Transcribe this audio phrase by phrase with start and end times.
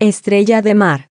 [0.00, 1.08] Estrella de mar.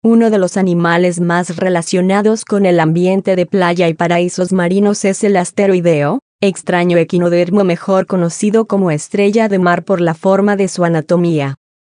[0.00, 5.24] Uno de los animales más relacionados con el ambiente de playa y paraísos marinos es
[5.24, 10.84] el asteroideo, extraño equinodermo mejor conocido como estrella de mar por la forma de su
[10.84, 11.56] anatomía.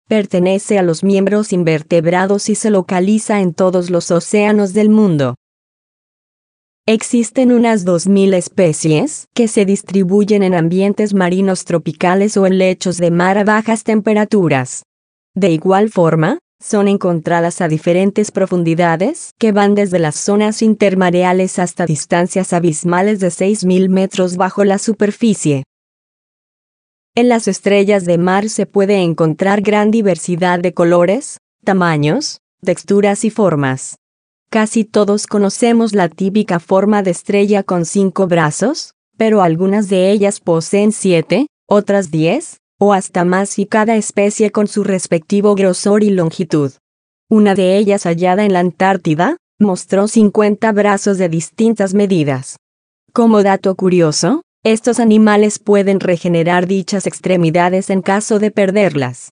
[0.06, 5.34] Pertenece a los miembros invertebrados y se localiza en todos los océanos del mundo.
[6.86, 13.10] Existen unas 2.000 especies que se distribuyen en ambientes marinos tropicales o en lechos de
[13.10, 14.84] mar a bajas temperaturas.
[15.34, 21.86] De igual forma, son encontradas a diferentes profundidades que van desde las zonas intermareales hasta
[21.86, 25.64] distancias abismales de 6.000 metros bajo la superficie.
[27.14, 33.30] En las estrellas de mar se puede encontrar gran diversidad de colores, tamaños, texturas y
[33.30, 33.96] formas.
[34.50, 40.40] Casi todos conocemos la típica forma de estrella con cinco brazos, pero algunas de ellas
[40.40, 46.10] poseen siete, otras diez, o hasta más y cada especie con su respectivo grosor y
[46.10, 46.72] longitud.
[47.30, 52.56] Una de ellas hallada en la Antártida, mostró 50 brazos de distintas medidas.
[53.12, 59.30] Como dato curioso, estos animales pueden regenerar dichas extremidades en caso de perderlas.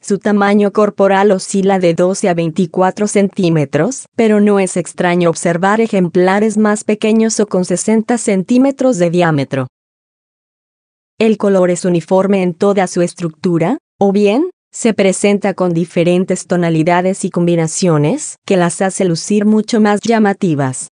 [0.00, 6.56] Su tamaño corporal oscila de 12 a 24 centímetros, pero no es extraño observar ejemplares
[6.56, 9.66] más pequeños o con 60 centímetros de diámetro.
[11.20, 17.26] El color es uniforme en toda su estructura, o bien, se presenta con diferentes tonalidades
[17.26, 20.88] y combinaciones que las hace lucir mucho más llamativas.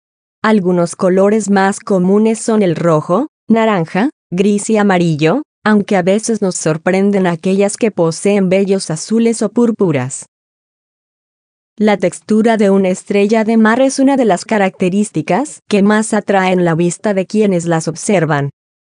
[0.41, 6.55] Algunos colores más comunes son el rojo, naranja, gris y amarillo, aunque a veces nos
[6.55, 10.27] sorprenden aquellas que poseen bellos azules o púrpuras.
[11.77, 16.63] La textura de una estrella de mar es una de las características que más atraen
[16.63, 18.51] la vista de quienes las observan.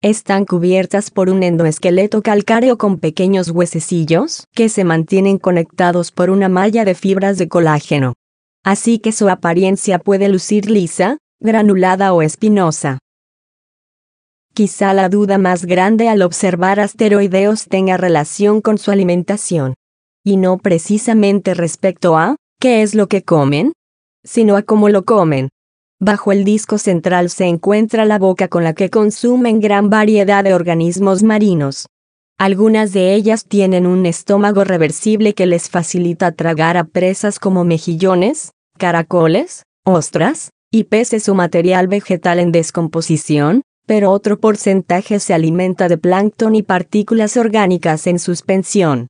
[0.05, 6.51] Están cubiertas por un endoesqueleto calcáreo con pequeños huesecillos que se mantienen conectados por una
[6.51, 8.13] malla de fibras de colágeno.
[8.63, 12.99] Así que su apariencia puede lucir lisa, granulada o espinosa.
[14.53, 19.73] Quizá la duda más grande al observar asteroideos tenga relación con su alimentación.
[20.23, 23.73] Y no precisamente respecto a, ¿qué es lo que comen?
[24.23, 25.49] Sino a cómo lo comen.
[26.01, 30.53] Bajo el disco central se encuentra la boca con la que consumen gran variedad de
[30.53, 31.87] organismos marinos.
[32.37, 38.51] Algunas de ellas tienen un estómago reversible que les facilita tragar a presas como mejillones,
[38.77, 45.97] caracoles, ostras, y peces o material vegetal en descomposición, pero otro porcentaje se alimenta de
[45.97, 49.07] plancton y partículas orgánicas en suspensión.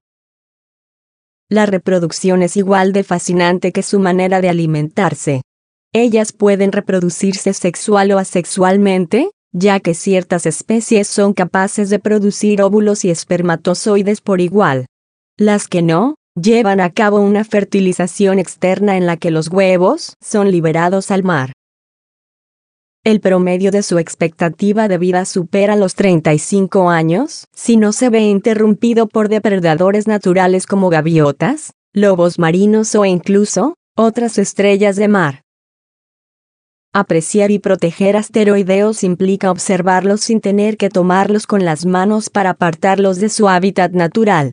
[1.48, 5.40] La reproducción es igual de fascinante que su manera de alimentarse.
[5.96, 13.04] Ellas pueden reproducirse sexual o asexualmente, ya que ciertas especies son capaces de producir óvulos
[13.04, 14.86] y espermatozoides por igual.
[15.38, 20.50] Las que no, llevan a cabo una fertilización externa en la que los huevos son
[20.50, 21.52] liberados al mar.
[23.04, 28.22] El promedio de su expectativa de vida supera los 35 años, si no se ve
[28.22, 35.43] interrumpido por depredadores naturales como gaviotas, lobos marinos o incluso, otras estrellas de mar.
[36.96, 43.18] Apreciar y proteger asteroideos implica observarlos sin tener que tomarlos con las manos para apartarlos
[43.18, 44.52] de su hábitat natural.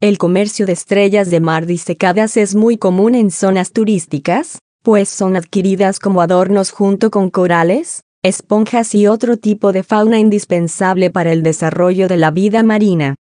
[0.00, 5.36] El comercio de estrellas de mar disecadas es muy común en zonas turísticas, pues son
[5.36, 11.42] adquiridas como adornos junto con corales, esponjas y otro tipo de fauna indispensable para el
[11.42, 13.16] desarrollo de la vida marina.